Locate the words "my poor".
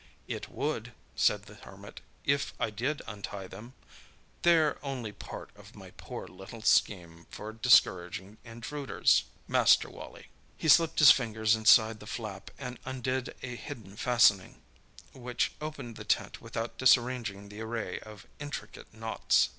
5.75-6.27